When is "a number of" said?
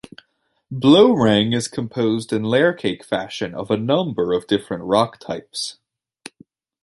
3.69-4.47